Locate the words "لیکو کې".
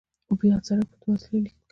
1.45-1.61